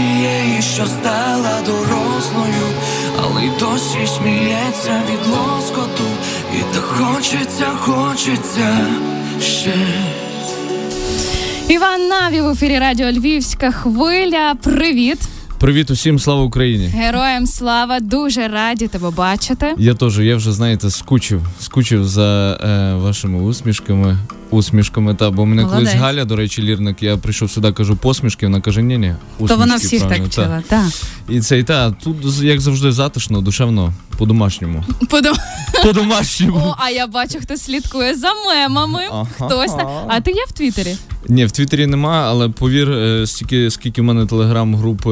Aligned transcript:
тієї, 0.00 0.62
що 0.62 0.86
стала 0.86 1.60
дорослою, 1.66 2.66
але 3.22 3.44
й 3.44 3.50
досі 3.60 4.06
сміється 4.06 5.02
від 5.10 5.30
лоскоту, 5.30 6.04
і 6.54 6.74
так 6.74 6.82
хочеться, 6.82 7.64
хочеться 7.64 8.86
ще. 9.42 9.74
Іван 11.68 12.08
Наві 12.08 12.40
в 12.40 12.48
ефірі 12.48 12.78
Радіо 12.78 13.12
Львівська 13.12 13.70
хвиля. 13.70 14.54
Привіт! 14.62 15.18
Привіт 15.58 15.90
усім, 15.90 16.18
слава 16.18 16.42
Україні! 16.42 16.86
Героям 16.86 17.46
слава! 17.46 18.00
Дуже 18.00 18.48
раді 18.48 18.88
тебе 18.88 19.10
бачити. 19.10 19.74
Я 19.78 19.94
теж, 19.94 20.18
я 20.18 20.36
вже 20.36 20.52
знаєте, 20.52 20.90
скучив, 20.90 21.42
скучив 21.60 22.04
за 22.04 22.58
е, 22.64 22.94
вашими 22.94 23.42
усмішками. 23.42 24.18
Усмішками, 24.50 25.14
та 25.14 25.30
бо 25.30 25.46
мене 25.46 25.62
Молодець. 25.62 25.88
колись 25.88 26.00
Галя, 26.00 26.24
до 26.24 26.36
речі, 26.36 26.62
лірник. 26.62 27.02
Я 27.02 27.16
прийшов 27.16 27.50
сюди, 27.50 27.72
кажу 27.72 27.96
посмішки. 27.96 28.46
Вона 28.46 28.60
каже, 28.60 28.82
ні, 28.82 28.98
ні, 28.98 29.14
То 29.48 29.56
вона 29.56 29.76
всіх 29.76 30.02
так 30.02 30.22
вчила. 30.26 30.62
Так. 30.68 30.86
І 31.28 31.40
це 31.40 31.58
і 31.58 31.62
та 31.62 31.90
тут 31.90 32.16
як 32.42 32.60
завжди 32.60 32.92
затишно, 32.92 33.40
душевно, 33.40 33.92
по-домашньому. 34.18 34.84
По-домашньому. 35.84 36.56
О, 36.56 36.76
а 36.78 36.90
я 36.90 37.06
бачу, 37.06 37.38
хто 37.42 37.56
слідкує 37.56 38.14
за 38.14 38.28
мемами. 38.46 39.02
Ага. 39.10 39.26
Хтось 39.34 39.76
на- 39.76 40.04
А 40.08 40.20
ти 40.20 40.30
є 40.30 40.44
в 40.48 40.52
Твіттері? 40.52 40.96
Ні, 41.28 41.44
в 41.46 41.50
Твіттері 41.52 41.86
нема, 41.86 42.22
але 42.28 42.48
повір, 42.48 42.90
е, 42.90 43.26
стільки 43.26 43.70
скільки 43.70 44.02
в 44.02 44.04
мене 44.04 44.26
телеграм-групи 44.26 45.10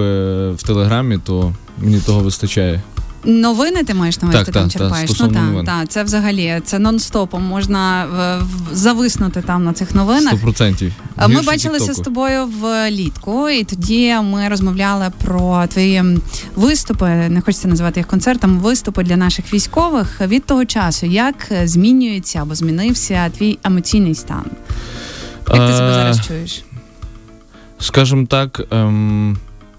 в 0.50 0.62
Телеграмі, 0.66 1.18
то 1.24 1.52
мені 1.78 2.00
того 2.00 2.20
вистачає. 2.20 2.82
Новини 3.24 3.84
ти 3.84 3.94
маєш 3.94 4.20
на 4.22 4.28
увазі, 4.28 4.44
ти 4.44 4.52
там 4.52 4.62
так, 4.62 4.72
так, 4.72 4.80
черпаєш. 4.80 5.20
ну 5.20 5.28
так, 5.28 5.64
так, 5.66 5.88
це 5.88 6.02
взагалі 6.04 6.60
це 6.64 6.78
нон-стопом. 6.78 7.40
Можна 7.40 8.06
в- 8.06 8.44
в- 8.44 8.76
зависнути 8.76 9.42
там 9.42 9.64
на 9.64 9.72
цих 9.72 9.94
новинах. 9.94 10.32
Сто 10.32 10.42
процентів. 10.42 10.92
А 11.16 11.28
Ми 11.28 11.42
бачилися 11.42 11.94
з 11.94 11.96
тобою 11.96 12.46
влітку, 12.46 13.48
і 13.48 13.64
тоді 13.64 14.14
ми 14.22 14.48
розмовляли 14.48 15.06
про 15.24 15.66
твої 15.66 16.04
виступи. 16.56 17.06
Не 17.06 17.40
хочеться 17.40 17.68
називати 17.68 18.00
їх 18.00 18.06
концертом. 18.06 18.58
Виступи 18.58 19.02
для 19.02 19.16
наших 19.16 19.54
військових 19.54 20.20
від 20.20 20.44
того 20.46 20.64
часу. 20.64 21.06
Як 21.06 21.34
змінюється 21.64 22.38
або 22.42 22.54
змінився 22.54 23.30
твій 23.38 23.58
емоційний 23.64 24.14
стан? 24.14 24.44
Як 25.54 25.66
ти 25.68 25.72
себе 25.72 25.90
Е, 25.90 25.94
зараз 25.94 26.26
чуєш? 26.26 26.62
Скажімо 27.80 28.26
так, 28.26 28.60
ем, 28.70 29.36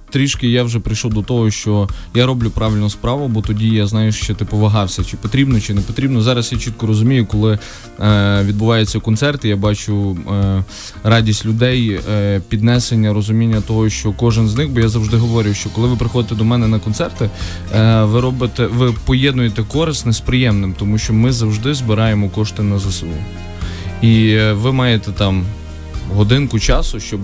трішки 0.10 0.48
я 0.48 0.64
вже 0.64 0.80
прийшов 0.80 1.14
до 1.14 1.22
того, 1.22 1.52
що 1.52 1.90
я 2.16 2.26
роблю 2.26 2.50
правильну 2.50 2.90
справу, 2.90 3.28
бо 3.28 3.42
тоді 3.42 3.70
я 3.70 3.88
знаю, 3.88 4.12
що 4.12 4.36
типу 4.36 4.58
вагався, 4.58 5.04
чи 5.04 5.18
потрібно, 5.18 5.60
чи 5.60 5.74
не 5.74 5.82
потрібно. 5.82 6.22
Зараз 6.22 6.52
я 6.52 6.58
чітко 6.58 6.88
розумію, 6.88 7.26
коли 7.26 7.60
е, 8.00 8.44
відбуваються 8.44 9.00
концерти, 9.00 9.50
я 9.50 9.56
бачу 9.56 10.18
е, 10.32 10.64
радість 11.04 11.46
людей, 11.46 12.00
е, 12.12 12.42
піднесення, 12.50 13.14
розуміння 13.14 13.62
того, 13.62 13.90
що 13.90 14.12
кожен 14.12 14.48
з 14.48 14.56
них, 14.56 14.70
бо 14.70 14.80
я 14.80 14.90
завжди 14.90 15.18
говорю, 15.18 15.54
що 15.54 15.70
коли 15.70 15.88
ви 15.88 15.96
приходите 15.96 16.36
до 16.36 16.44
мене 16.44 16.68
на 16.68 16.80
концерти, 16.80 17.30
е, 17.76 18.04
ви 18.04 18.22
робите, 18.22 18.66
ви 18.66 18.94
поєднуєте 19.06 19.64
корисне 19.64 20.14
з 20.14 20.20
приємним, 20.20 20.76
тому 20.80 20.98
що 20.98 21.14
ми 21.14 21.32
завжди 21.32 21.74
збираємо 21.74 22.30
кошти 22.30 22.64
на 22.64 22.80
ЗСУ. 22.80 23.08
І 24.02 24.30
е, 24.30 24.54
ви 24.54 24.74
маєте 24.74 25.12
там 25.12 25.46
годинку 26.16 26.60
часу, 26.60 27.00
щоб 27.00 27.22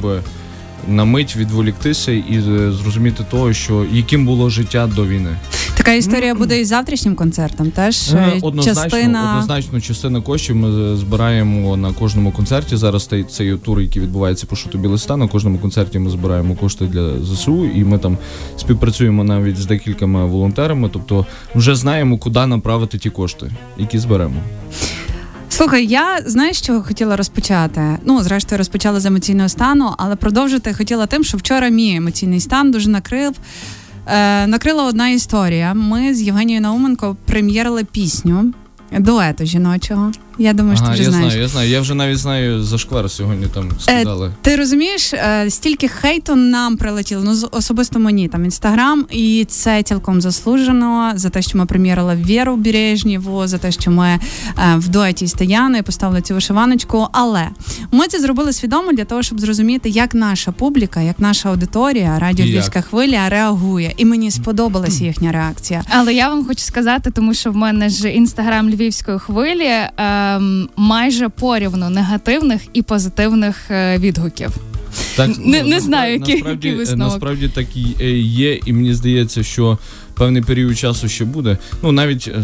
на 0.88 1.06
мить 1.06 1.36
відволіктися 1.36 2.12
і 2.12 2.38
е, 2.38 2.72
зрозуміти 2.72 3.26
того, 3.32 3.54
що 3.54 3.86
яким 3.92 4.26
було 4.26 4.50
життя 4.50 4.88
до 4.96 5.06
війни. 5.08 5.30
Така 5.78 5.94
історія 5.94 6.36
буде 6.36 6.60
і 6.60 6.66
з 6.66 6.68
завтрашнім 6.68 7.16
концертом. 7.16 7.72
Теж 7.72 8.14
е, 8.14 8.40
Однозначно, 8.42 8.82
частина 8.84 9.32
однозначно, 9.32 9.82
частина 9.82 10.22
коштів 10.22 10.56
ми 10.56 10.94
е, 10.94 10.98
збираємо 10.98 11.78
на 11.78 11.94
кожному 11.94 12.32
концерті. 12.32 12.78
Зараз 12.78 13.06
цей, 13.06 13.24
цей 13.24 13.58
тур, 13.58 13.82
який 13.82 14.02
відбувається 14.02 14.48
по 14.48 14.56
шуту 14.56 14.78
Білиста, 14.78 15.18
на 15.18 15.28
кожному 15.28 15.58
концерті 15.58 16.00
ми 16.00 16.10
збираємо 16.10 16.56
кошти 16.56 16.86
для 16.86 17.24
ЗСУ, 17.24 17.66
і 17.66 17.84
ми 17.84 17.98
там 17.98 18.18
співпрацюємо 18.58 19.24
навіть 19.24 19.58
з 19.58 19.66
декількома 19.66 20.26
волонтерами. 20.26 20.90
Тобто 20.94 21.26
вже 21.56 21.76
знаємо, 21.76 22.18
куди 22.18 22.46
направити 22.46 22.98
ті 22.98 23.10
кошти, 23.10 23.52
які 23.78 24.00
зберемо. 24.00 24.42
Слухай, 25.56 25.86
я 25.88 26.20
знаєш, 26.26 26.58
що 26.58 26.82
хотіла 26.82 27.16
розпочати? 27.16 27.98
Ну, 28.06 28.24
зрештою, 28.24 28.58
розпочала 28.58 29.00
з 29.00 29.06
емоційного 29.06 29.50
стану, 29.50 29.94
але 29.98 30.16
продовжити 30.16 30.74
хотіла 30.74 31.06
тим, 31.06 31.24
що 31.24 31.38
вчора 31.38 31.70
мій 31.70 31.96
емоційний 31.96 32.40
стан 32.40 32.72
дуже 32.72 32.90
накрив. 32.90 33.34
Е, 34.08 34.48
накрила 34.48 34.84
одна 34.84 35.10
історія. 35.10 35.74
Ми 35.74 36.14
з 36.14 36.22
Євгенією 36.22 36.62
Науменко 36.62 37.16
прем'єрили 37.26 37.84
пісню 37.84 38.54
дуету 39.00 39.46
жіночого. 39.46 40.12
Я 40.38 40.54
думаю, 40.54 40.78
що 40.78 40.86
ти 40.86 40.92
вже 40.92 41.04
я 41.04 41.10
знаєш. 41.10 41.28
знаю, 41.28 41.42
я 41.42 41.48
знаю. 41.48 41.70
Я 41.70 41.82
вже 41.82 41.94
навіть 41.94 42.18
знаю 42.18 42.64
за 42.64 42.78
шквар 42.78 43.12
сьогодні 43.12 43.48
там 43.54 43.70
скидали. 43.80 44.32
Ти 44.42 44.56
розумієш, 44.56 45.14
е, 45.14 45.46
стільки 45.50 45.88
хейту 45.88 46.36
нам 46.36 46.78
прилетіло, 46.78 47.22
ну 47.26 47.36
з- 47.36 47.48
особисто 47.52 48.00
мені 48.00 48.28
там 48.28 48.46
інстаграм, 48.46 49.06
і 49.12 49.46
це 49.50 49.84
цілком 49.84 50.22
заслужено 50.22 51.12
за 51.16 51.30
те, 51.30 51.42
що 51.42 51.58
ми 51.58 51.66
прем'єрили 51.66 52.16
Віру 52.16 52.56
Бережнєву, 52.56 53.48
за 53.48 53.58
те, 53.58 53.72
що 53.72 53.92
ми 53.92 54.08
е, 54.08 54.20
в 54.78 54.88
дуеті 54.90 55.28
з 55.28 55.34
Таяною 55.34 55.84
поставили 55.84 56.22
цю 56.22 56.34
вишиваночку. 56.34 57.08
Але 57.12 57.48
ми 57.92 58.08
це 58.08 58.20
зробили 58.20 58.54
свідомо 58.54 58.94
для 58.94 59.06
того, 59.06 59.24
щоб 59.24 59.40
зрозуміти, 59.40 59.90
як 59.90 60.14
наша 60.16 60.52
публіка, 60.52 61.02
як 61.02 61.20
наша 61.20 61.50
аудиторія, 61.50 62.20
радіо 62.20 62.46
Львівська 62.46 62.82
хвиля 62.82 63.30
реагує. 63.30 63.94
І 63.98 64.06
мені 64.06 64.32
сподобалася 64.32 65.04
їхня 65.06 65.32
реакція. 65.32 65.84
Але 65.90 66.14
я 66.14 66.30
вам 66.30 66.46
хочу 66.46 66.62
сказати, 66.62 67.12
тому 67.12 67.34
що 67.34 67.52
в 67.52 67.56
мене 67.56 67.90
ж 67.90 68.10
інстаграм 68.10 68.70
львівської 68.70 69.20
хвилі 69.20 69.70
ем, 69.98 70.25
майже 70.76 71.30
порівну 71.30 71.90
негативних 71.90 72.62
і 72.74 72.82
позитивних 72.82 73.72
е, 73.72 73.98
відгуків. 73.98 74.52
Так, 75.16 75.32
Не- 75.46 75.64
не 75.64 75.80
знаю, 75.80 76.14
які 76.14 76.34
насправді, 76.34 76.68
які 76.68 76.78
висновок. 76.80 77.14
насправді 77.14 77.48
так 77.48 77.66
і 77.76 77.96
е, 78.02 78.12
є, 78.20 78.60
і 78.66 78.74
мені 78.74 78.94
здається, 78.94 79.44
що 79.44 79.78
певний 80.14 80.42
період 80.42 80.78
часу 80.78 81.08
ще 81.08 81.26
буде. 81.26 81.58
Ну 81.84 81.92
навіть 81.92 82.28
е, 82.28 82.44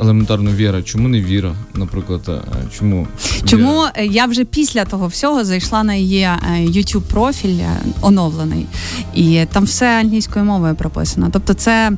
елементарно 0.00 0.52
віра. 0.52 0.82
Чому 0.82 1.08
не 1.08 1.20
віра, 1.20 1.54
наприклад, 1.74 2.30
чому? 2.78 3.06
Чому 3.46 3.72
Віра? 3.80 3.92
е, 3.96 4.06
я 4.06 4.26
вже 4.26 4.44
після 4.44 4.84
того 4.84 5.06
всього 5.06 5.44
зайшла 5.44 5.82
на 5.82 5.94
її 5.94 6.20
е, 6.22 6.38
youtube 6.60 7.00
профіль 7.00 7.58
е, 7.58 7.80
оновлений, 8.00 8.66
і 9.14 9.44
там 9.52 9.64
все 9.64 10.00
англійською 10.00 10.44
мовою 10.44 10.74
прописано. 10.74 11.28
Тобто, 11.32 11.54
це 11.54 11.92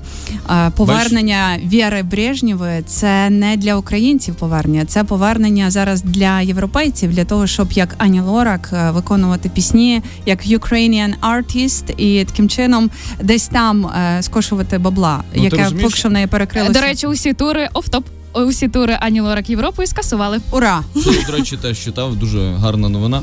е, 0.50 0.70
повернення 0.76 1.58
Віри 1.64 2.02
Брежнєвої, 2.02 2.82
це 2.82 3.30
не 3.30 3.56
для 3.56 3.74
українців 3.76 4.34
повернення, 4.34 4.84
це 4.84 5.04
повернення 5.04 5.70
зараз 5.70 6.02
для 6.02 6.40
європейців, 6.40 7.12
для 7.14 7.24
того, 7.24 7.46
щоб 7.46 7.72
як 7.72 7.94
Ані 7.98 8.20
Лорак 8.20 8.70
е, 8.72 8.90
виконувати 8.90 9.48
пісні 9.48 10.02
як 10.26 10.46
Ukrainian 10.46 11.12
artist 11.22 11.94
і 11.96 12.24
таким 12.24 12.48
чином 12.48 12.90
десь 13.22 13.48
там 13.48 13.86
е, 13.86 14.22
скошувати 14.22 14.78
бабла, 14.78 15.22
Ну, 15.34 15.44
яке 15.44 15.70
поки 15.82 15.96
що 15.96 16.08
в 16.08 16.12
неї 16.12 16.26
перекрилося. 16.26 16.72
До 16.72 16.80
речі, 16.80 17.06
усі 17.06 17.32
тури 17.32 17.68
офтоп. 17.90 18.04
Усі 18.32 18.68
тури 18.68 18.96
Ані 19.00 19.20
Лорак 19.20 19.50
Європою 19.50 19.88
скасували. 19.88 20.38
Ура! 20.50 20.82
Це, 20.94 21.10
до 21.26 21.32
речі, 21.36 21.56
теж 21.56 21.78
читав, 21.84 22.16
дуже 22.16 22.52
гарна 22.52 22.88
новина. 22.88 23.22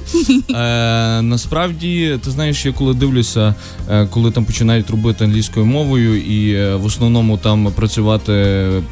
Е, 0.50 1.22
насправді, 1.22 2.19
ти 2.23 2.31
знаєш, 2.31 2.66
я 2.66 2.72
коли 2.72 2.94
дивлюся, 2.94 3.56
е, 3.89 4.07
коли 4.07 4.31
там 4.31 4.45
починають 4.45 4.89
робити 4.89 5.25
англійською 5.25 5.66
мовою, 5.66 6.22
і 6.22 6.53
е, 6.53 6.75
в 6.75 6.85
основному 6.85 7.38
там 7.38 7.72
працювати, 7.75 8.33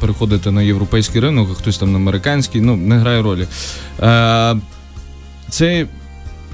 переходити 0.00 0.50
на 0.50 0.62
європейський 0.62 1.20
ринок, 1.20 1.48
а 1.52 1.54
хтось 1.54 1.78
там 1.78 1.92
на 1.92 1.98
американський, 1.98 2.60
ну 2.60 2.76
не 2.76 2.98
грає 2.98 3.22
ролі. 3.22 3.46
Е, 4.00 4.56
це 5.50 5.86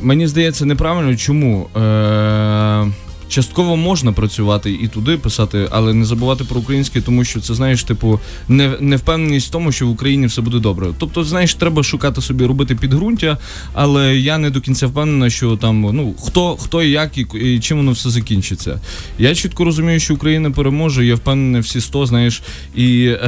мені 0.01 0.27
здається 0.27 0.65
неправильно. 0.65 1.17
Чому? 1.17 1.67
Е, 1.77 2.93
Частково 3.33 3.77
можна 3.77 4.13
працювати 4.13 4.73
і 4.73 4.89
туди 4.89 5.17
писати, 5.17 5.69
але 5.71 5.95
не 5.95 6.05
забувати 6.05 6.45
про 6.45 6.61
українське, 6.61 7.01
тому 7.01 7.25
що 7.25 7.41
це 7.41 7.55
знаєш, 7.55 7.85
типу, 7.85 8.21
не, 8.49 8.77
невпевненість 8.81 9.49
в 9.49 9.51
тому, 9.51 9.73
що 9.73 9.87
в 9.87 9.91
Україні 9.91 10.27
все 10.27 10.41
буде 10.41 10.59
добре. 10.59 10.89
Тобто, 10.99 11.25
знаєш, 11.25 11.55
треба 11.55 11.83
шукати 11.83 12.21
собі 12.21 12.47
робити 12.47 12.75
підґрунтя, 12.75 13.39
але 13.75 14.17
я 14.17 14.39
не 14.39 14.51
до 14.51 14.61
кінця 14.61 14.87
впевнена, 14.87 15.31
що 15.31 15.57
там 15.57 15.81
ну 15.81 16.15
хто, 16.25 16.57
хто 16.57 16.83
і 16.83 16.91
як 16.91 17.19
і, 17.19 17.27
і 17.41 17.61
чим 17.61 17.77
воно 17.77 17.93
все 17.93 18.11
закінчиться. 18.11 18.81
Я 19.19 19.35
чітко 19.35 19.65
розумію, 19.65 20.01
що 20.01 20.15
Україна 20.15 20.51
переможе. 20.51 21.07
Я 21.07 21.15
впевнений 21.15 21.61
всі 21.61 21.81
100, 21.81 22.07
знаєш, 22.07 22.43
і 22.77 23.05
е, 23.07 23.19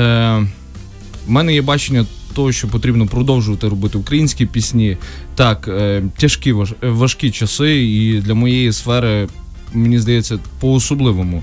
в 1.26 1.30
мене 1.30 1.54
є 1.54 1.62
бачення. 1.62 2.06
Того, 2.34 2.52
що 2.52 2.68
потрібно 2.68 3.06
продовжувати 3.06 3.68
робити 3.68 3.98
українські 3.98 4.46
пісні, 4.46 4.96
так 5.34 5.68
е, 5.68 6.02
тяжкі 6.16 6.52
важ- 6.52 6.90
важкі 6.90 7.30
часи, 7.30 7.84
і 7.84 8.20
для 8.20 8.34
моєї 8.34 8.72
сфери 8.72 9.28
мені 9.74 9.98
здається, 9.98 10.38
по-особливому. 10.60 11.42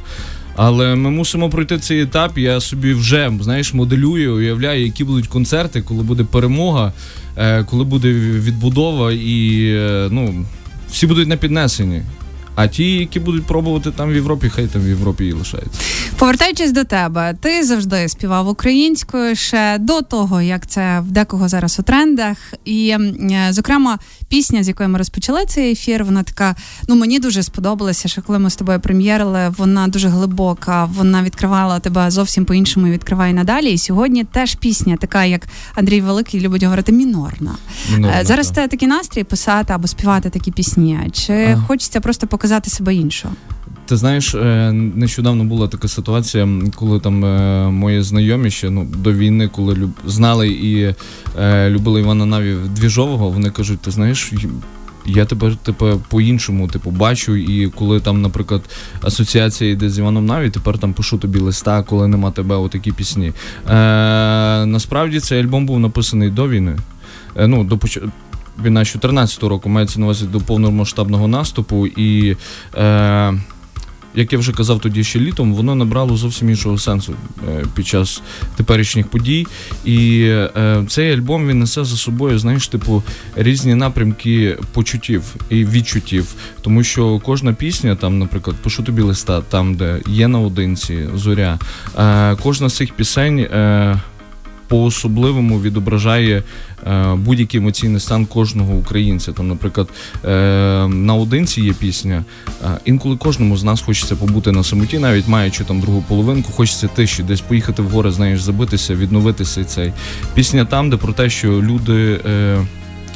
Але 0.56 0.96
ми 0.96 1.10
мусимо 1.10 1.50
пройти 1.50 1.78
цей 1.78 2.02
етап. 2.02 2.38
Я 2.38 2.60
собі 2.60 2.94
вже 2.94 3.32
знаєш, 3.40 3.74
моделюю, 3.74 4.36
уявляю, 4.36 4.84
які 4.84 5.04
будуть 5.04 5.28
концерти, 5.28 5.82
коли 5.82 6.04
буде 6.04 6.24
перемога, 6.24 6.94
е, 7.38 7.64
коли 7.64 7.84
буде 7.84 8.14
відбудова, 8.14 9.12
і 9.12 9.66
е, 9.76 10.08
ну, 10.12 10.46
всі 10.92 11.08
будуть 11.08 11.28
на 11.28 11.38
піднесенні. 11.38 12.02
А 12.64 12.68
ті, 12.68 12.94
які 12.96 13.20
будуть 13.20 13.46
пробувати 13.46 13.92
там 13.92 14.10
в 14.10 14.14
Європі, 14.16 14.50
хай 14.50 14.68
там 14.68 14.82
в 14.82 14.88
Європі 14.88 15.26
і 15.26 15.32
лишаються. 15.34 15.80
Повертаючись 16.18 16.72
до 16.72 16.84
тебе, 16.84 17.36
ти 17.42 17.64
завжди 17.64 18.10
співав 18.10 18.48
українською 18.48 19.36
ще 19.36 19.78
до 19.80 20.02
того, 20.02 20.42
як 20.42 20.68
це 20.68 21.00
в 21.00 21.12
декого 21.12 21.48
зараз 21.48 21.80
у 21.80 21.84
трендах. 21.84 22.38
І, 22.66 22.90
е, 23.32 23.48
зокрема, 23.52 24.00
пісня, 24.30 24.64
з 24.64 24.68
якої 24.68 24.90
ми 24.90 24.98
розпочали 24.98 25.46
цей 25.48 25.72
ефір, 25.72 26.04
вона 26.04 26.24
така. 26.24 26.56
Ну 26.88 26.96
мені 26.96 27.20
дуже 27.20 27.44
сподобалася, 27.44 28.08
що 28.08 28.22
коли 28.22 28.40
ми 28.40 28.50
з 28.50 28.56
тобою 28.56 28.80
прем'єрили, 28.80 29.54
вона 29.58 29.88
дуже 29.88 30.08
глибока. 30.08 30.86
Вона 30.86 31.24
відкривала 31.24 31.80
тебе 31.80 32.12
зовсім 32.12 32.46
по-іншому 32.46 32.88
і 32.88 32.92
відкриває 32.92 33.34
надалі. 33.34 33.72
І 33.72 33.78
сьогодні 33.78 34.24
теж 34.24 34.56
пісня, 34.56 34.98
така 34.98 35.26
як 35.26 35.48
Андрій 35.76 36.02
Великий 36.02 36.42
любить 36.42 36.64
говорити, 36.64 36.92
мінорна. 36.92 37.56
Мінорна, 37.96 38.20
Е, 38.22 38.26
Зараз 38.26 38.50
так. 38.52 38.68
в 38.68 38.70
такий 38.70 38.88
настрій 38.88 39.24
писати 39.24 39.74
або 39.74 39.88
співати 39.88 40.30
такі 40.30 40.52
пісні. 40.52 41.00
Чи 41.14 41.34
Ага. 41.34 41.64
хочеться 41.68 42.00
просто 42.02 42.28
показати 42.28 42.51
себе 42.60 42.96
іншого? 42.96 43.36
Ти 43.86 43.98
знаєш, 43.98 44.36
е, 44.36 44.72
нещодавно 44.72 45.44
була 45.44 45.68
така 45.68 45.88
ситуація, 45.88 46.48
коли 46.76 47.00
там 47.00 47.26
е, 47.26 47.70
мої 47.70 48.02
знайомі 48.02 48.52
ще 48.52 48.70
ну, 48.70 48.86
до 48.86 49.14
війни, 49.14 49.48
коли 49.48 49.76
люб... 49.76 49.92
знали 50.06 50.50
і 50.50 50.96
е, 51.40 51.70
любили 51.70 52.00
Івана 52.00 52.26
Наві 52.26 52.56
Двіжового, 52.76 53.30
вони 53.30 53.50
кажуть, 53.50 53.80
ти 53.80 53.92
знаєш. 53.92 54.34
Я 55.06 55.26
тепер 55.26 55.56
типу, 55.56 56.02
по-іншому 56.10 56.68
типу, 56.68 56.92
бачу, 56.92 57.36
і 57.36 57.68
коли 57.68 58.00
там, 58.00 58.22
наприклад, 58.22 58.62
асоціація 59.02 59.72
йде 59.72 59.90
з 59.90 60.00
Іваном 60.00 60.26
Наві, 60.26 60.50
тепер 60.50 60.78
там 60.78 60.94
пишу 60.94 61.18
тобі 61.18 61.40
листа, 61.40 61.84
коли 61.84 62.08
нема 62.08 62.32
тебе, 62.32 62.56
отакі 62.56 62.92
пісні. 62.92 63.28
Е, 63.28 63.34
насправді 64.66 65.20
цей 65.20 65.42
альбом 65.42 65.66
був 65.66 65.80
написаний 65.80 66.30
до 66.30 66.50
війни. 66.50 66.78
Е, 67.36 67.48
ну, 67.48 67.64
до 67.64 67.78
поч... 67.78 68.00
Війна 68.64 68.86
14 68.86 69.44
року 69.44 69.70
мається 69.70 70.00
на 70.00 70.06
увазі 70.06 70.26
до 70.26 70.40
повномасштабного 70.40 71.28
наступу, 71.28 71.88
і 71.88 72.38
е, 72.76 73.34
як 74.16 74.34
я 74.34 74.40
вже 74.40 74.52
казав 74.52 74.80
тоді 74.80 75.04
ще 75.04 75.20
літом, 75.20 75.54
воно 75.54 75.76
набрало 75.76 76.18
зовсім 76.18 76.50
іншого 76.50 76.78
сенсу 76.78 77.14
е, 77.50 77.66
під 77.76 77.88
час 77.88 78.22
теперішніх 78.56 79.08
подій. 79.08 79.48
І 79.86 80.22
е, 80.24 80.84
цей 80.88 81.14
альбом 81.14 81.48
він 81.48 81.60
несе 81.60 81.84
за 81.84 81.98
собою, 81.98 82.40
знаєш, 82.40 82.68
типу, 82.68 83.04
різні 83.36 83.76
напрямки 83.76 84.58
почуттів 84.74 85.36
і 85.50 85.66
відчуттів. 85.66 86.34
Тому 86.62 86.84
що 86.84 87.20
кожна 87.20 87.54
пісня, 87.54 87.96
там, 87.96 88.20
наприклад, 88.20 88.56
пишу 88.64 88.84
тобі 88.84 89.02
листа, 89.02 89.42
там, 89.42 89.76
де 89.76 90.02
є 90.08 90.28
наодинці, 90.28 91.08
зоря, 91.16 91.60
е, 92.00 92.36
кожна 92.36 92.70
з 92.70 92.76
цих 92.76 92.94
пісень. 92.94 93.40
Е, 93.40 94.02
по-особливому 94.72 95.62
відображає 95.62 96.44
е, 96.88 97.16
будь-який 97.16 97.60
емоційний 97.60 98.00
стан 98.00 98.26
кожного 98.26 98.74
українця. 98.74 99.32
Там, 99.32 99.48
наприклад, 99.48 99.88
е, 100.26 100.88
наодинці 100.88 101.62
є 101.62 101.74
пісня. 101.74 102.24
Е, 102.64 102.78
інколи 102.86 103.18
кожному 103.18 103.58
з 103.58 103.64
нас 103.64 103.82
хочеться 103.82 104.16
побути 104.16 104.52
на 104.52 104.64
самоті, 104.64 105.00
навіть 105.00 105.28
маючи 105.28 105.64
там 105.64 105.80
другу 105.80 106.04
половинку, 106.08 106.52
хочеться 106.52 106.88
тиші, 106.88 107.24
десь 107.24 107.42
поїхати 107.42 107.82
в 107.82 107.90
гори, 107.90 108.12
знаєш, 108.12 108.42
забитися, 108.42 108.96
відновитися. 108.96 109.62
І 109.62 109.64
цей 109.64 109.94
пісня 110.34 110.66
там, 110.66 110.90
де 110.90 110.98
про 110.98 111.14
те, 111.14 111.30
що 111.30 111.48
люди. 111.48 112.20
Е, 112.26 112.66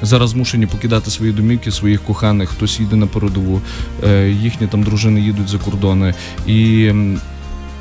Зараз 0.02 0.30
змушені 0.30 0.66
покидати 0.66 1.12
свої 1.12 1.32
домівки, 1.32 1.72
своїх 1.72 2.02
коханих, 2.02 2.50
хтось 2.50 2.80
їде 2.80 2.96
на 2.96 3.08
передову, 3.08 3.62
е, 4.04 4.30
їхні 4.30 4.68
там 4.68 4.84
дружини 4.84 5.22
їдуть 5.22 5.48
за 5.48 5.58
кордони. 5.58 6.14
І 6.48 6.92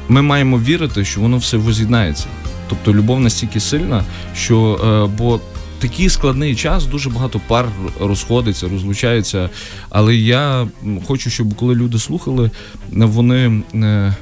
ми 0.09 0.23
маємо 0.23 0.59
вірити, 0.59 1.05
що 1.05 1.21
воно 1.21 1.37
все 1.37 1.57
воз'єднається. 1.57 2.27
Тобто 2.69 2.95
любов 2.95 3.21
настільки 3.21 3.61
сильна, 3.61 4.05
що 4.37 4.81
е, 4.85 5.17
бо 5.19 5.41
такий 5.79 6.09
складний 6.09 6.55
час, 6.55 6.87
дуже 6.87 7.11
багато 7.11 7.41
пар 7.49 7.69
розходиться, 8.01 8.69
розлучається. 8.69 9.51
Але 9.91 10.17
я 10.17 10.67
хочу, 11.07 11.31
щоб 11.31 11.55
коли 11.55 11.75
люди 11.75 11.99
слухали, 11.99 12.51
вони. 12.93 13.63
е, 13.75 14.15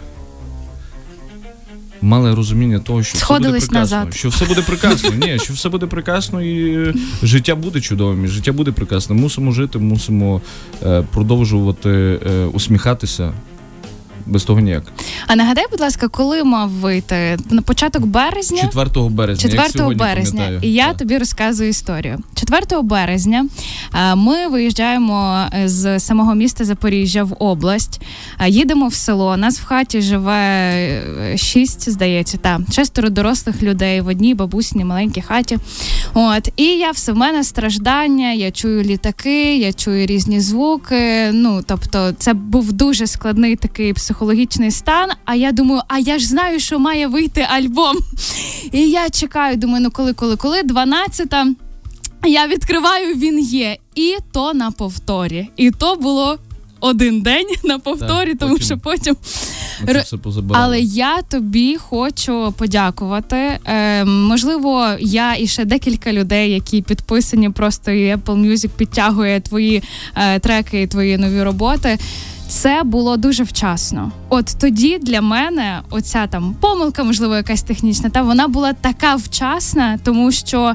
Мали 2.04 2.34
розуміння 2.34 2.78
того, 2.78 3.02
що 3.02 3.18
Сходились 3.18 3.62
все 3.64 3.68
буде 3.68 3.80
прекрасно, 3.80 3.96
назад. 3.98 4.14
що 4.14 4.28
все 4.28 4.44
буде 4.44 4.62
прекрасно. 4.62 5.10
Ні, 5.10 5.38
що 5.38 5.52
все 5.54 5.68
буде 5.68 5.86
прекрасно, 5.86 6.42
і 6.42 6.76
е, 6.88 6.94
життя 7.22 7.54
буде 7.54 7.80
чудовим, 7.80 8.24
і 8.24 8.28
життя 8.28 8.52
буде 8.52 8.72
прекрасним. 8.72 9.18
Мусимо 9.18 9.52
жити, 9.52 9.78
мусимо 9.78 10.40
е, 10.82 11.04
продовжувати 11.12 11.90
е, 12.26 12.44
усміхатися. 12.44 13.32
Без 14.26 14.44
того 14.44 14.60
ніяк. 14.60 14.82
А 15.26 15.36
нагадай, 15.36 15.64
будь 15.70 15.80
ласка, 15.80 16.08
коли 16.08 16.44
мав 16.44 16.70
вийти 16.70 17.38
на 17.50 17.62
початок 17.62 18.06
березня? 18.06 18.62
4 18.72 19.08
березня. 19.08 19.50
4 19.50 19.69
сьогодні 19.69 19.94
березня, 20.00 20.40
пам'ятаю. 20.44 20.60
і 20.70 20.72
я 20.72 20.88
Так. 20.88 20.96
тобі 20.96 21.19
розказую 21.19 21.69
історію. 21.70 22.19
4 22.34 22.82
березня 22.82 23.46
ми 24.16 24.48
виїжджаємо 24.48 25.46
е, 25.54 25.68
з 25.68 26.00
самого 26.00 26.34
міста 26.34 26.64
Запоріжжя 26.64 27.24
в 27.24 27.36
область, 27.38 28.00
е, 28.40 28.48
їдемо 28.48 28.88
в 28.88 28.94
село. 28.94 29.36
Нас 29.36 29.60
в 29.60 29.64
хаті 29.64 30.00
живе 30.00 30.32
е, 30.32 31.36
шість, 31.36 31.90
здається, 31.90 32.38
та 32.38 32.60
шестеро 32.72 33.10
дорослих 33.10 33.62
людей 33.62 34.00
в 34.00 34.06
одній 34.06 34.34
бабусній 34.34 34.84
маленькій 34.84 35.22
хаті. 35.22 35.58
От 36.14 36.48
і 36.56 36.64
я 36.64 36.90
все 36.90 37.12
в 37.12 37.16
мене 37.16 37.44
страждання. 37.44 38.32
Я 38.32 38.50
чую 38.50 38.82
літаки, 38.82 39.56
я 39.56 39.72
чую 39.72 40.06
різні 40.06 40.40
звуки. 40.40 41.30
Ну 41.32 41.62
тобто, 41.66 42.12
це 42.12 42.34
був 42.34 42.72
дуже 42.72 43.06
складний 43.06 43.56
такий 43.56 43.92
психологічний 43.92 44.70
стан. 44.70 45.10
А 45.24 45.34
я 45.34 45.52
думаю, 45.52 45.82
а 45.88 45.98
я 45.98 46.18
ж 46.18 46.26
знаю, 46.26 46.60
що 46.60 46.78
має 46.78 47.06
вийти 47.06 47.46
альбом. 47.50 47.96
І 48.72 48.80
я 48.90 49.10
чекаю, 49.10 49.56
думаю, 49.56 49.82
ну 49.84 49.90
коли, 49.90 50.12
коли, 50.12 50.36
коли, 50.36 50.62
12-та. 50.62 51.46
Я 52.26 52.46
відкриваю, 52.46 53.14
він 53.14 53.38
є. 53.38 53.76
І 53.94 54.16
то 54.32 54.54
на 54.54 54.70
повторі. 54.70 55.48
І 55.56 55.70
то 55.70 55.96
було 55.96 56.38
один 56.80 57.22
день 57.22 57.46
на 57.64 57.78
повторі, 57.78 58.28
Так, 58.30 58.38
тому 58.38 58.52
потім- 58.52 58.66
що 58.66 58.78
потім. 58.78 59.16
Все. 59.86 60.16
Але 60.52 60.80
я 60.80 61.22
тобі 61.22 61.76
хочу 61.76 62.54
подякувати. 62.58 63.36
Е, 63.66 64.04
можливо, 64.04 64.88
я 65.00 65.36
і 65.36 65.46
ще 65.46 65.64
декілька 65.64 66.12
людей, 66.12 66.50
які 66.50 66.82
підписані, 66.82 67.50
просто 67.50 67.90
і 67.90 68.14
Apple 68.14 68.46
Music 68.46 68.69
підтягує 68.69 69.40
твої 69.40 69.82
е, 70.16 70.38
треки 70.38 70.82
і 70.82 70.86
твої 70.86 71.19
нові 71.19 71.42
роботи. 71.42 71.98
Це 72.48 72.82
було 72.84 73.16
дуже 73.16 73.42
вчасно. 73.42 74.12
От 74.34 74.56
тоді 74.61 74.99
для 74.99 75.20
мене 75.20 75.81
оця 75.90 76.26
там 76.26 76.55
помилка, 76.61 77.05
можливо, 77.05 77.37
якась 77.37 77.62
технічна, 77.62 78.11
та 78.11 78.23
вона 78.23 78.49
була 78.49 78.73
така 78.73 79.14
вчасна, 79.14 79.99
тому 80.05 80.32
що, 80.32 80.75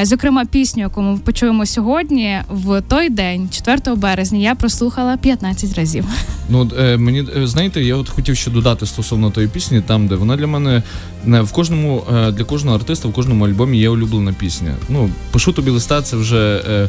е, 0.00 0.04
зокрема, 0.06 0.44
пісню, 0.44 0.82
яку 0.82 1.02
ми 1.02 1.18
почуємо 1.18 1.66
сьогодні, 1.66 2.38
в 2.48 2.82
той 2.88 3.10
день, 3.10 3.48
4 3.52 3.96
березня, 3.96 4.38
я 4.38 4.54
прослухала 4.54 5.16
15 5.16 5.74
разів. 5.74 6.04
Ну 6.48 6.70
е, 6.78 6.96
мені 6.96 7.24
е, 7.36 7.46
знаєте, 7.46 7.82
я 7.82 7.96
от 7.96 8.08
хотів 8.08 8.36
ще 8.36 8.50
додати 8.50 8.86
стосовно 8.86 9.30
тої 9.30 9.48
пісні, 9.48 9.80
там 9.80 10.08
де 10.08 10.14
вона 10.14 10.36
для 10.36 10.46
мене 10.46 10.82
не 11.24 11.40
в 11.42 11.52
кожному 11.52 12.04
для 12.10 12.44
кожного 12.44 12.76
артиста 12.76 13.08
в 13.08 13.12
кожному 13.12 13.46
альбомі 13.46 13.78
є 13.78 13.88
улюблена 13.88 14.32
пісня. 14.32 14.74
Ну 14.88 15.10
пишу 15.30 15.52
тобі 15.52 15.70
листа, 15.70 16.02
це 16.02 16.16
вже, 16.16 16.62
е, 16.68 16.88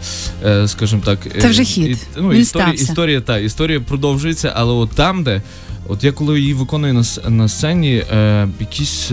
е, 0.49 0.67
скажімо 0.67 1.01
так, 1.05 1.19
е, 1.35 1.41
Це 1.41 1.47
вже 1.47 1.63
хіт. 1.63 1.87
і- 1.87 1.97
ну, 2.17 2.29
Він 2.29 2.41
історія, 2.41 2.67
стався. 2.67 2.83
історія 2.83 3.21
та 3.21 3.37
історія 3.37 3.79
продовжується, 3.79 4.53
але 4.55 4.73
от 4.73 4.89
там, 4.89 5.23
де 5.23 5.41
от 5.89 6.03
я 6.03 6.11
коли 6.11 6.39
її 6.39 6.53
виконую 6.53 6.93
на, 6.93 7.29
на 7.29 7.47
сцені, 7.47 8.03
е, 8.11 8.47
якісь. 8.59 9.11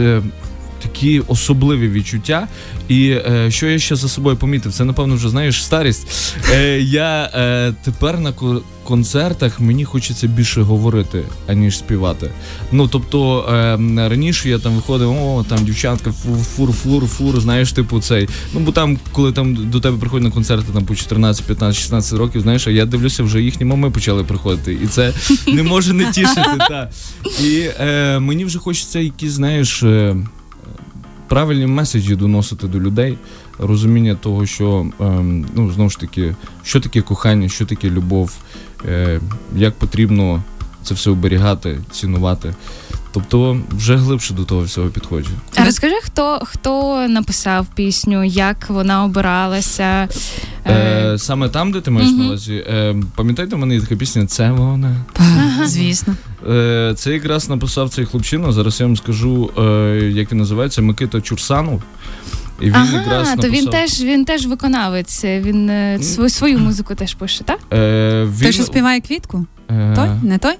Такі 0.84 1.20
особливі 1.20 1.88
відчуття, 1.88 2.48
і 2.88 3.10
е, 3.10 3.50
що 3.50 3.66
я 3.66 3.78
ще 3.78 3.96
за 3.96 4.08
собою 4.08 4.36
помітив, 4.36 4.72
це 4.72 4.84
напевно 4.84 5.14
вже 5.14 5.28
знаєш 5.28 5.64
старість. 5.64 6.34
Е, 6.52 6.80
я 6.80 7.30
е, 7.34 7.74
тепер 7.84 8.20
на 8.20 8.32
концертах 8.84 9.60
мені 9.60 9.84
хочеться 9.84 10.26
більше 10.26 10.62
говорити, 10.62 11.22
аніж 11.46 11.78
співати. 11.78 12.30
Ну 12.72 12.88
тобто 12.88 13.40
е, 13.48 14.08
раніше 14.08 14.48
я 14.48 14.58
там 14.58 14.74
виходив, 14.74 15.10
о, 15.10 15.44
там 15.48 15.64
дівчатка, 15.64 16.12
фур, 16.56 16.72
фур, 16.72 17.06
фур, 17.06 17.40
знаєш, 17.40 17.72
типу 17.72 18.00
цей. 18.00 18.28
Ну 18.54 18.60
бо 18.60 18.72
там, 18.72 18.98
коли 19.12 19.32
там 19.32 19.70
до 19.70 19.80
тебе 19.80 19.98
приходять 19.98 20.24
на 20.24 20.30
концерти 20.30 20.72
там 20.72 20.84
по 20.84 20.94
14, 20.94 21.46
15, 21.46 21.82
16 21.82 22.12
років, 22.12 22.40
знаєш, 22.40 22.66
а 22.66 22.70
я 22.70 22.86
дивлюся, 22.86 23.22
вже 23.22 23.42
їхні 23.42 23.66
мами 23.66 23.90
почали 23.90 24.24
приходити, 24.24 24.78
і 24.84 24.86
це 24.86 25.12
не 25.46 25.62
може 25.62 25.92
не 25.92 26.12
тішити. 26.12 26.58
Та. 26.58 26.90
І 27.42 27.68
е, 27.80 28.18
мені 28.18 28.44
вже 28.44 28.58
хочеться 28.58 28.98
якісь, 28.98 29.32
знаєш. 29.32 29.84
Правильні 31.28 31.66
меседжі 31.66 32.16
доносити 32.16 32.66
до 32.66 32.80
людей, 32.80 33.18
розуміння 33.58 34.14
того, 34.14 34.46
що 34.46 34.86
ем, 35.00 35.46
ну 35.54 35.72
знову 35.72 35.90
ж 35.90 35.98
таки, 35.98 36.36
що 36.62 36.80
таке 36.80 37.02
кохання, 37.02 37.48
що 37.48 37.66
таке 37.66 37.90
любов, 37.90 38.36
е, 38.88 39.20
як 39.56 39.74
потрібно 39.74 40.42
це 40.82 40.94
все 40.94 41.10
оберігати, 41.10 41.78
цінувати. 41.90 42.54
Тобто 43.14 43.60
вже 43.70 43.96
глибше 43.96 44.34
до 44.34 44.44
того 44.44 44.62
всього 44.62 44.88
підходжу. 44.88 45.30
А 45.56 45.64
розкажи, 45.64 45.94
хто 46.02 46.40
хто 46.44 47.06
написав 47.08 47.66
пісню, 47.74 48.24
як 48.24 48.70
вона 48.70 49.04
обиралася? 49.04 50.08
Е, 50.66 51.14
саме 51.18 51.48
там, 51.48 51.72
де 51.72 51.80
ти 51.80 51.90
маєш 51.90 52.10
на 52.10 52.24
увазі, 52.26 52.54
е, 52.54 52.96
пам'ятаєте, 53.16 53.56
в 53.56 53.58
мене 53.58 53.74
є 53.74 53.80
така 53.80 53.96
пісня 53.96 54.26
Це 54.26 54.50
вона. 54.50 54.96
Звісно. 55.64 56.14
Е, 56.48 56.92
це 56.96 57.12
якраз 57.12 57.48
написав 57.48 57.90
цей 57.90 58.04
хлопчина. 58.04 58.52
Зараз 58.52 58.80
я 58.80 58.86
вам 58.86 58.96
скажу, 58.96 59.50
е, 59.58 59.62
як 60.14 60.32
він 60.32 60.38
називається, 60.38 60.82
Микита 60.82 61.20
Чурсанов. 61.20 61.82
І 62.60 62.64
він 62.64 62.84
якраз 62.92 63.28
ага, 63.28 63.36
то 63.36 63.48
він 63.48 63.66
теж 63.66 64.00
він 64.02 64.24
теж 64.24 64.46
виконавець. 64.46 65.24
Він 65.24 65.70
е, 65.70 65.98
свою, 66.02 66.30
свою 66.30 66.58
музику 66.58 66.94
теж 66.94 67.14
пише, 67.14 67.44
так? 67.44 67.58
Е, 67.72 68.24
він, 68.24 68.42
Той, 68.42 68.52
що 68.52 68.62
співає 68.62 69.00
квітку? 69.00 69.46
е, 69.70 69.92
Той? 69.96 70.08
Не 70.28 70.38
той? 70.38 70.54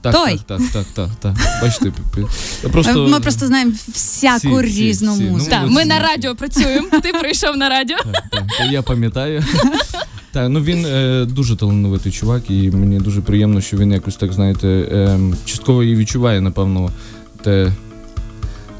Так, 0.00 0.12
Той. 0.14 0.40
так, 0.46 0.58
так, 0.58 0.66
так, 0.72 0.86
так, 0.94 1.10
так. 1.20 1.34
Бачите, 1.62 1.86
пі- 1.88 2.26
пі- 2.62 2.68
просто... 2.70 3.08
Ми 3.08 3.20
просто 3.20 3.46
знаємо 3.46 3.72
всяку 3.92 4.38
Всі, 4.38 4.48
всі, 4.66 4.82
різну 4.82 5.12
всі. 5.14 5.22
Ну, 5.22 5.30
музику. 5.30 5.50
Так, 5.50 5.70
ми 5.70 5.84
на 5.84 5.98
радіо 5.98 6.34
працюємо. 6.36 6.88
Ти 7.02 7.12
прийшов 7.12 7.56
на 7.56 7.68
радіо. 7.68 7.96
Так, 7.96 8.22
так, 8.30 8.42
та 8.58 8.64
я 8.64 8.82
пам'ятаю. 8.82 9.44
Так, 10.32 10.48
ну 10.48 10.60
він 10.60 10.86
е, 10.86 11.24
дуже 11.24 11.56
талановитий 11.56 12.12
чувак, 12.12 12.42
і 12.50 12.70
мені 12.70 12.98
дуже 12.98 13.20
приємно, 13.20 13.60
що 13.60 13.76
він 13.76 13.92
якось 13.92 14.16
так, 14.16 14.32
знаєте, 14.32 14.68
е, 14.68 15.18
частково 15.44 15.82
і 15.82 15.96
відчуває, 15.96 16.40
напевно, 16.40 16.90
те, 17.42 17.72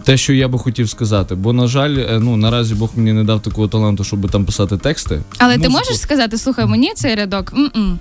те, 0.05 0.17
що 0.17 0.33
я 0.33 0.49
би 0.49 0.59
хотів 0.59 0.91
сказати. 0.91 1.35
Бо, 1.35 1.53
на 1.53 1.67
жаль, 1.67 1.97
е, 1.97 2.19
ну 2.21 2.37
наразі 2.37 2.75
Бог 2.75 2.91
мені 2.97 3.13
не 3.13 3.25
дав 3.25 3.43
такого 3.43 3.69
таланту, 3.69 4.05
щоб 4.05 4.31
там 4.31 4.45
писати 4.45 4.77
тексти. 4.77 5.21
Але 5.39 5.55
ти 5.55 5.61
Музику- 5.61 5.73
можеш 5.73 5.99
сказати, 6.01 6.39
слухай, 6.39 6.67
мені 6.67 6.93
цей 6.95 7.15
рядок. 7.15 7.53
м-м». 7.57 7.99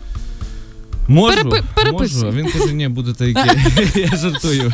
Можу, 1.08 1.38
Перепи- 1.38 1.64
переписуй. 1.76 2.24
можу. 2.26 2.28
А 2.28 2.42
він 2.42 2.52
каже, 2.52 2.74
ні, 2.74 2.88
буде 2.88 3.14
так, 3.14 3.28
як 3.28 3.48
я 4.12 4.18
жартую. 4.18 4.74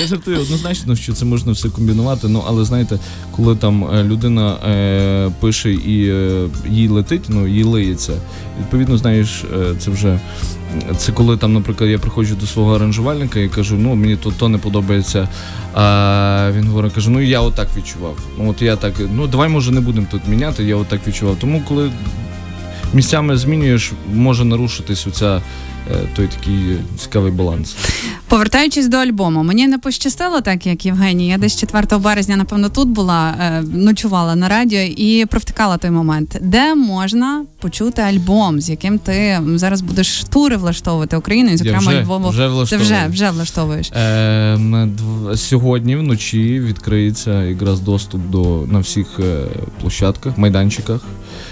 Я 0.00 0.06
жартую 0.06 0.40
однозначно, 0.40 0.96
що 0.96 1.12
це 1.12 1.24
можна 1.24 1.52
все 1.52 1.68
комбінувати. 1.68 2.28
Ну 2.28 2.44
але 2.46 2.64
знаєте, 2.64 2.98
коли 3.36 3.56
там 3.56 3.84
е, 3.84 4.04
людина 4.04 4.52
е, 4.54 5.30
пише 5.40 5.72
і 5.72 6.08
е, 6.08 6.46
їй 6.70 6.88
летить, 6.88 7.22
ну 7.28 7.48
їй 7.48 7.62
лиється. 7.64 8.12
Відповідно, 8.60 8.98
знаєш, 8.98 9.44
е, 9.44 9.74
це 9.78 9.90
вже 9.90 10.20
це 10.96 11.12
коли 11.12 11.36
там, 11.36 11.52
наприклад, 11.52 11.90
я 11.90 11.98
приходжу 11.98 12.34
до 12.40 12.46
свого 12.46 12.76
аранжувальника 12.76 13.40
і 13.40 13.48
кажу, 13.48 13.76
ну 13.78 13.94
мені 13.94 14.16
то, 14.16 14.30
то 14.38 14.48
не 14.48 14.58
подобається. 14.58 15.28
А 15.74 16.50
він 16.56 16.68
говорить, 16.68 16.92
каже, 16.92 17.10
ну 17.10 17.20
я 17.20 17.40
отак 17.40 17.68
відчував. 17.76 18.16
Ну 18.38 18.50
от 18.50 18.62
я 18.62 18.76
так, 18.76 18.94
ну 19.14 19.26
давай 19.26 19.48
може 19.48 19.72
не 19.72 19.80
будемо 19.80 20.06
тут 20.10 20.28
міняти, 20.28 20.64
я 20.64 20.76
отак 20.76 21.00
відчував. 21.08 21.36
Тому 21.40 21.62
коли 21.68 21.90
місцями 22.94 23.36
змінюєш, 23.36 23.92
може 24.14 24.44
нарушитись 24.44 25.06
оця 25.06 25.36
е, 25.90 25.94
той 26.16 26.26
такий 26.26 26.76
цікавий 26.98 27.32
баланс. 27.32 27.76
Повертаючись 28.28 28.88
до 28.88 28.96
альбому, 28.96 29.42
мені 29.42 29.66
не 29.66 29.78
пощастило 29.78 30.40
так, 30.40 30.66
як 30.66 30.86
Євгеній. 30.86 31.28
Я 31.28 31.38
десь 31.38 31.56
4 31.60 31.98
березня, 31.98 32.36
напевно, 32.36 32.68
тут 32.68 32.88
була, 32.88 33.34
е, 33.40 33.62
ночувала 33.74 34.34
на 34.34 34.48
радіо 34.48 34.80
і 34.80 35.26
провтикала 35.26 35.76
той 35.76 35.90
момент, 35.90 36.38
де 36.40 36.74
можна 36.74 37.44
почути 37.60 38.02
альбом, 38.02 38.60
з 38.60 38.70
яким 38.70 38.98
ти 38.98 39.40
зараз 39.54 39.80
будеш 39.80 40.24
тури 40.24 40.56
влаштовувати 40.56 41.16
Україною, 41.16 41.56
зокрема 41.58 41.78
я 41.82 41.88
вже, 41.88 42.02
Львову. 42.02 42.28
вже 42.28 42.48
Ти 42.70 42.76
вже, 42.76 43.06
вже 43.10 43.30
влаштовуєш. 43.30 43.90
Дв- 43.92 45.36
сьогодні 45.36 45.96
вночі 45.96 46.60
відкриється 46.60 47.42
якраз 47.44 47.80
доступ 47.80 48.20
до 48.30 48.64
на 48.70 48.78
всіх 48.78 49.06
е, 49.20 49.44
площадках, 49.80 50.38
майданчиках, 50.38 51.00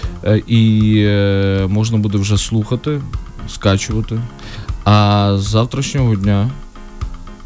і 0.47 0.93
е, 0.97 1.65
можна 1.69 1.97
буде 1.97 2.17
вже 2.17 2.37
слухати, 2.37 3.01
скачувати. 3.49 4.19
А 4.83 5.35
з 5.37 5.43
завтрашнього 5.43 6.15
дня. 6.15 6.49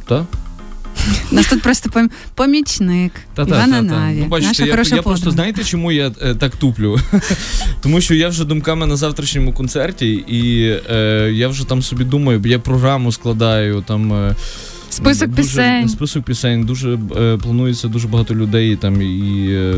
Так? 0.08 0.24
У 1.32 1.36
Нас 1.36 1.48
тут 1.48 1.62
просто 1.62 1.90
пом- 1.90 2.10
помічник 2.36 3.12
Івана 3.38 3.82
Наві, 3.82 4.18
Ну, 4.20 4.26
бачите, 4.26 4.66
наша 4.66 4.90
я, 4.92 4.96
я 4.96 5.02
просто 5.02 5.32
знаєте, 5.32 5.64
чому 5.64 5.92
я 5.92 6.12
е, 6.22 6.36
так 6.36 6.56
туплю? 6.56 7.00
Тому 7.82 8.02
що 8.02 8.14
я 8.14 8.30
вже 8.30 8.46
думками 8.46 8.86
на 8.86 8.96
завтрашньому 8.96 9.54
концерті, 9.54 10.12
і 10.14 10.62
е, 10.90 11.30
я 11.34 11.48
вже 11.48 11.68
там 11.68 11.82
собі 11.82 12.04
думаю, 12.04 12.42
я 12.46 12.60
програму 12.60 13.12
складаю 13.12 13.84
там. 13.88 14.14
Е, 14.14 14.36
Список 14.96 15.30
дуже, 15.30 15.42
пісень. 15.42 15.90
Список 15.90 16.24
пісень. 16.24 16.64
Дуже 16.66 17.00
е, 17.18 17.38
планується 17.44 17.88
дуже 17.88 18.08
багато 18.08 18.36
людей 18.36 18.76
там 18.76 19.02
і, 19.02 19.48
е, 19.52 19.76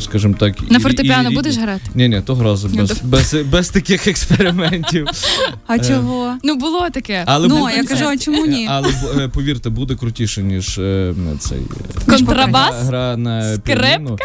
скажімо 0.00 0.34
так, 0.38 0.70
На 0.70 0.78
і- 0.78 0.80
фортепіано 0.80 1.28
і- 1.30 1.32
і- 1.32 1.36
будеш 1.36 1.56
грати? 1.56 1.80
Ні, 1.94 2.08
ні, 2.08 2.20
того 2.20 2.42
разу 2.44 2.70
Ну, 2.72 2.76
без, 2.80 3.00
без, 3.02 3.34
без 3.44 3.68
таких 3.68 4.06
експериментів. 4.06 5.06
А 5.66 5.78
чого? 5.78 6.34
Ну 6.42 6.54
було 6.56 6.90
таке. 6.90 7.22
Але 7.26 7.48
ну, 7.48 7.58
буде- 7.58 7.76
я 7.76 7.84
кажу, 7.84 8.04
а 8.06 8.16
чому 8.16 8.46
ні? 8.46 8.66
Але 8.70 8.88
е, 9.18 9.28
повірте, 9.28 9.70
буде 9.70 9.94
крутіше, 9.94 10.42
ніж 10.42 10.78
е, 10.78 11.14
цей 11.40 11.58
е, 11.58 12.10
Контрабас? 12.10 12.82
гра, 12.82 13.16
на 13.16 13.54
Скрипка? 13.54 13.72
піаніно. 13.86 14.16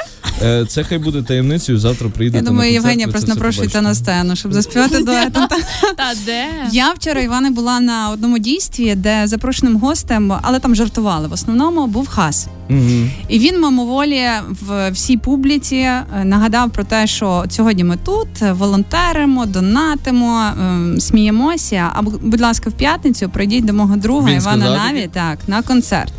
Е, 0.44 0.66
Це 0.66 0.84
хай 0.84 0.98
буде 0.98 1.22
таємницею. 1.22 1.78
Завтра 1.80 2.10
прийдете 2.10 2.44
Я 2.46 2.50
думаю, 2.52 2.72
Євгенія 2.74 3.08
просто 3.08 3.28
напрошується 3.30 3.82
на 3.82 3.96
сцену, 3.96 4.36
щоб 4.36 4.54
заспівати 4.54 5.04
дуетом. 5.04 5.48
Та 5.98 6.14
де? 6.26 6.46
Я 6.72 6.92
вчора 6.92 7.22
Іване 7.22 7.50
була 7.50 7.80
на 7.80 8.10
одному 8.10 8.40
дійстві, 8.40 8.96
де 8.96 9.28
запрошеним 9.28 9.76
гостем, 9.92 10.34
але 10.42 10.60
там 10.60 10.76
жартували. 10.76 11.28
В 11.28 11.34
основному 11.34 11.88
був 11.88 12.08
хас. 12.08 12.48
Мгм. 12.70 13.12
І 13.28 13.40
він 13.40 13.62
мимоволі 13.62 14.28
в 14.62 14.90
всій 14.90 15.18
публіці 15.18 15.76
е, 15.76 16.06
нагадав 16.24 16.70
про 16.70 16.84
те, 16.84 17.08
що 17.08 17.30
от 17.30 17.54
сьогодні 17.54 17.84
ми 17.84 17.98
тут 18.06 18.28
е, 18.42 18.54
волонтеримо, 18.54 19.46
донатимо, 19.46 20.44
ем, 20.62 21.00
сміємося. 21.00 21.90
А 21.94 22.02
будь 22.02 22.42
ласка, 22.42 22.70
в 22.70 22.74
п'ятницю 22.74 23.30
прийдіть 23.30 23.66
до 23.66 23.74
мого 23.74 23.96
друга 23.96 24.30
Він 24.30 24.38
Івана 24.38 24.66
сказав 24.66 24.86
Наві 24.86 25.10
так 25.14 25.40
на 25.48 25.62
концерт. 25.62 26.14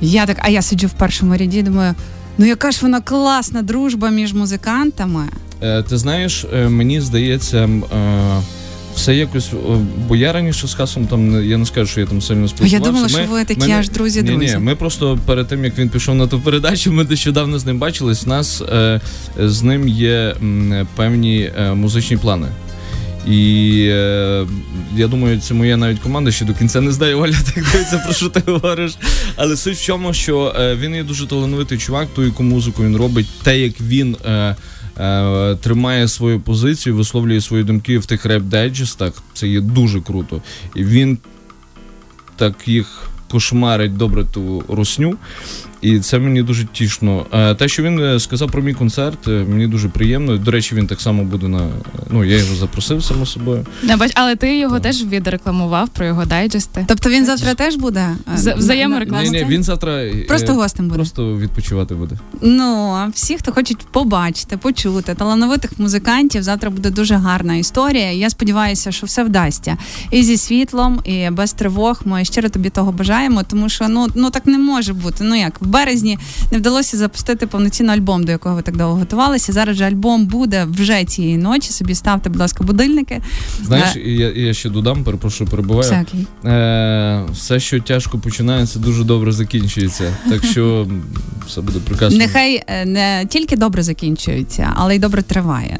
Я 0.00 0.26
так, 0.26 0.36
а 0.40 0.48
я 0.48 0.62
сиджу 0.62 0.86
в 0.86 0.92
першому 0.92 1.36
ряді, 1.36 1.62
думаю. 1.62 1.94
Ну, 2.38 2.46
яка 2.46 2.70
ж 2.70 2.78
вона 2.82 3.00
класна 3.00 3.62
дружба 3.62 4.10
між 4.10 4.34
музикантами. 4.34 5.24
Е, 5.62 5.82
Ти 5.82 5.98
знаєш, 5.98 6.46
е, 6.52 6.68
мені 6.68 7.00
здається, 7.00 7.58
е, 7.58 8.40
все 8.98 9.14
якось. 9.16 9.50
Бо 10.08 10.16
я 10.16 10.32
раніше 10.32 10.66
з 10.68 10.74
хасом 10.74 11.06
там 11.06 11.44
я 11.44 11.58
не 11.58 11.66
скажу, 11.66 11.86
що 11.86 12.00
я 12.00 12.06
там 12.06 12.22
сильно 12.22 12.48
Я 12.64 12.78
думала, 12.78 13.02
Ми- 13.02 13.08
що 13.08 13.22
ви 13.30 13.44
такі 13.44 13.60
мене- 13.60 13.74
аж 13.78 13.88
друзі-друзі. 13.88 14.46
Ні, 14.46 14.52
ні, 14.52 14.58
ми 14.58 14.74
просто 14.76 15.18
перед 15.26 15.48
тим 15.48 15.64
як 15.64 15.78
він 15.78 15.88
пішов 15.88 16.14
на 16.14 16.26
ту 16.26 16.40
передачу, 16.40 16.92
ми 16.92 17.04
нещодавно 17.04 17.58
з 17.58 17.66
ним 17.66 17.78
бачились. 17.78 18.26
У 18.26 18.28
нас 18.28 18.62
е, 18.62 19.00
з 19.38 19.62
ним 19.62 19.88
є 19.88 20.34
м, 20.42 20.86
певні 20.96 21.50
е, 21.58 21.74
музичні 21.74 22.16
плани. 22.16 22.46
І 23.28 23.80
е, 23.90 24.46
я 24.96 25.08
думаю, 25.08 25.40
це 25.40 25.54
моя 25.54 25.76
навіть 25.76 25.98
команда 25.98 26.30
ще 26.30 26.44
до 26.44 26.54
кінця 26.54 26.80
не 26.80 26.92
знає, 26.92 27.14
Оля, 27.14 27.32
так 27.54 27.64
дивиться, 27.72 27.98
про 28.04 28.14
що 28.14 28.28
ти 28.28 28.42
говориш. 28.52 28.96
Але 29.36 29.56
суть 29.56 29.76
в 29.76 29.82
чому, 29.82 30.14
що 30.14 30.54
е, 30.60 30.76
він 30.76 30.94
є 30.94 31.02
дуже 31.02 31.26
талановитий 31.26 31.78
чувак, 31.78 32.08
ту, 32.14 32.24
яку 32.24 32.42
музику 32.42 32.84
він 32.84 32.96
робить, 32.96 33.26
те, 33.42 33.58
як 33.60 33.80
він. 33.80 34.16
Е, 34.26 34.56
е, 34.98 35.56
Тримає 35.56 36.08
свою 36.08 36.40
позицію, 36.40 36.96
висловлює 36.96 37.40
свої 37.40 37.64
думки 37.64 37.98
в 37.98 38.06
тих 38.06 38.26
реп-дайджестах. 38.26 39.12
Це 39.34 39.48
є 39.48 39.60
дуже 39.60 40.00
круто. 40.00 40.42
І 40.74 40.84
він 40.84 41.18
так 42.36 42.68
їх 42.68 43.08
кошмарить 43.30 43.96
добре 43.96 44.24
ту 44.24 44.64
русню. 44.68 45.16
І 45.82 46.00
це 46.00 46.18
мені 46.18 46.42
дуже 46.42 46.64
тішно. 46.64 47.26
Е, 47.32 47.54
Те, 47.54 47.68
що 47.68 47.82
він 47.82 47.98
е, 48.00 48.20
сказав 48.20 48.50
про 48.50 48.62
мій 48.62 48.74
концерт, 48.74 49.28
е, 49.28 49.30
мені 49.30 49.66
дуже 49.66 49.88
приємно. 49.88 50.36
До 50.36 50.50
речі, 50.50 50.74
він 50.74 50.86
так 50.86 51.00
само 51.00 51.24
буде 51.24 51.48
на. 51.48 51.68
Ну, 52.10 52.24
я 52.24 52.36
його 52.38 52.54
запросив 52.54 53.04
само 53.04 53.26
собою. 53.26 53.66
Не 53.82 53.96
бач, 53.96 54.12
але 54.14 54.36
ти 54.36 54.58
його 54.58 54.80
теж 54.80 55.04
відрекламував 55.04 55.88
про 55.88 56.06
його 56.06 56.24
дайджести. 56.24 56.84
Тобто 56.88 57.10
він 57.10 57.24
завтра 57.26 57.54
теж 57.54 57.76
буде 57.76 58.16
на- 59.10 59.22
Ні, 59.22 59.30
ні, 59.30 59.44
він 59.48 59.62
завтра 59.62 60.02
просто 60.28 60.54
гостем 60.54 60.84
буде. 60.86 60.96
просто 60.96 61.36
відпочивати 61.36 61.94
буде. 61.94 62.18
Ну, 62.42 62.94
а 62.96 63.06
всі, 63.14 63.36
хто 63.36 63.52
хочуть 63.52 63.78
побачити, 63.92 64.56
почути 64.56 65.14
талановитих 65.14 65.78
музикантів, 65.78 66.42
завтра 66.42 66.70
буде 66.70 66.90
дуже 66.90 67.14
гарна 67.14 67.56
історія. 67.56 68.12
Я 68.12 68.30
сподіваюся, 68.30 68.92
що 68.92 69.06
все 69.06 69.24
вдасться. 69.24 69.76
І 70.10 70.22
зі 70.22 70.36
світлом, 70.36 71.00
і 71.04 71.30
без 71.30 71.52
тривог. 71.52 72.00
Ми 72.04 72.24
щиро 72.24 72.48
тобі 72.48 72.70
того 72.70 72.92
бажаємо, 72.92 73.42
тому 73.42 73.68
що 73.68 73.88
ну, 73.88 74.06
ну 74.14 74.30
так 74.30 74.46
не 74.46 74.58
може 74.58 74.92
бути. 74.92 75.24
Ну 75.24 75.34
як 75.34 75.58
березні 75.68 76.18
не 76.52 76.58
вдалося 76.58 76.96
запустити 76.96 77.46
повноцінний 77.46 77.96
альбом, 77.96 78.24
до 78.24 78.32
якого 78.32 78.54
ви 78.54 78.62
так 78.62 78.76
довго 78.76 78.94
готувалися. 78.94 79.52
Зараз 79.52 79.76
же 79.76 79.84
альбом 79.84 80.26
буде 80.26 80.64
вже 80.70 81.04
цієї 81.04 81.36
ночі. 81.36 81.72
Собі 81.72 81.94
ставте, 81.94 82.30
будь 82.30 82.40
ласка, 82.40 82.64
будильники. 82.64 83.20
Знаєш, 83.64 83.96
Е. 83.96 84.00
я, 84.00 84.30
я 84.30 84.54
ще 84.54 84.70
додам, 84.70 85.04
перепрошую, 85.04 85.50
перебуваю. 85.50 85.82
Все. 86.42 86.48
Е, 86.48 87.24
все, 87.32 87.60
що 87.60 87.80
тяжко 87.80 88.18
починається, 88.18 88.78
дуже 88.78 89.04
добре 89.04 89.32
закінчується. 89.32 90.16
Так 90.30 90.44
що 90.44 90.86
все 91.46 91.60
буде 91.60 91.78
прекрасно. 91.78 92.18
Нехай 92.18 92.62
е, 92.66 92.84
не 92.84 93.26
тільки 93.28 93.56
добре 93.56 93.82
закінчується, 93.82 94.72
але 94.76 94.96
й 94.96 94.98
добре 94.98 95.22
триває. 95.22 95.78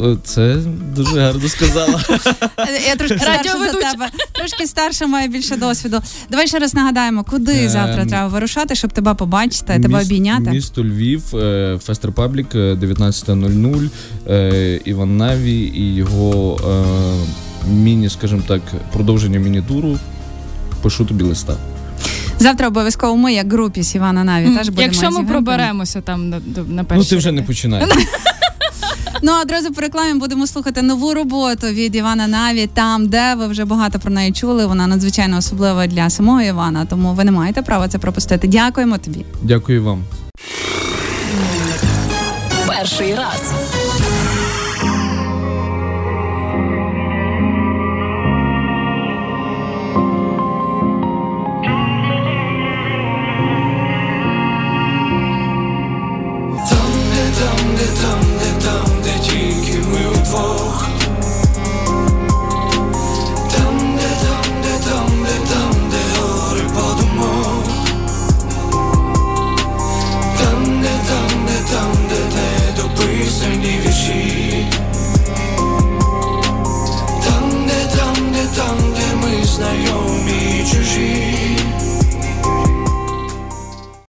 Е, 0.00 0.16
Це 0.24 0.56
дуже 0.96 1.20
гарно 1.20 1.48
сказала. 1.48 2.00
Я 2.88 2.96
трошки 2.96 3.18
старша 3.18 3.58
за 3.58 3.72
тебе. 3.72 4.08
Трошки 4.32 4.66
старша, 4.66 5.06
має 5.06 5.28
більше 5.28 5.56
досвіду. 5.56 6.00
Давай 6.30 6.48
ще 6.48 6.58
раз 6.58 6.74
нагадаємо, 6.74 7.24
куди 7.24 7.52
Ем, 7.52 7.68
завтра 7.68 8.04
треба 8.04 8.28
вирушати, 8.28 8.74
щоб 8.74 8.92
тебе 8.92 9.14
побачити, 9.14 9.78
тебе 9.80 10.02
обійняти. 10.02 10.50
Місто 10.50 10.84
Львів, 10.84 11.36
е, 11.36 11.78
Фест 11.82 12.04
Репаблік, 12.04 12.54
е, 12.54 12.74
19.00. 12.74 13.90
е, 14.28 14.80
Іван 14.84 15.16
Наві 15.16 15.72
і 15.74 15.94
його 15.94 16.58
е, 17.66 17.70
міні, 17.70 18.08
скажімо 18.08 18.42
так, 18.48 18.62
продовження 18.92 19.38
міні-туру. 19.38 19.98
Пишу 20.82 21.04
тобі 21.04 21.24
листа. 21.24 21.56
Завтра 22.38 22.68
обов'язково 22.68 23.16
ми, 23.16 23.32
як 23.34 23.52
групі 23.52 23.82
з 23.82 23.94
Івана 23.94 24.24
Наві, 24.24 24.56
теж 24.56 24.68
будемо. 24.68 24.82
Якщо 24.82 25.10
ми 25.10 25.24
проберемося 25.24 26.00
там 26.00 26.28
на, 26.68 26.84
перші. 26.84 26.98
Ну 26.98 27.04
ти 27.04 27.16
вже 27.16 27.32
не 27.32 27.44
ряди. 27.80 27.94
Ну 29.26 29.32
а 29.32 29.42
одразу 29.42 29.72
по 29.72 29.80
рекламі 29.80 30.18
будемо 30.18 30.46
слухати 30.46 30.82
нову 30.82 31.14
роботу 31.14 31.66
від 31.66 31.94
Івана 31.94 32.26
Наві, 32.26 32.66
там, 32.74 33.08
де 33.08 33.34
ви 33.34 33.46
вже 33.46 33.64
багато 33.64 33.98
про 33.98 34.10
неї 34.10 34.32
чули. 34.32 34.66
Вона 34.66 34.86
надзвичайно 34.86 35.36
особлива 35.36 35.86
для 35.86 36.10
самого 36.10 36.42
Івана, 36.42 36.84
тому 36.84 37.14
ви 37.14 37.24
не 37.24 37.30
маєте 37.30 37.62
права 37.62 37.88
це 37.88 37.98
пропустити. 37.98 38.48
Дякуємо 38.48 38.98
тобі. 38.98 39.24
Дякую 39.42 39.84
вам. 39.84 40.04
Перший 42.66 43.14
раз 43.14 43.52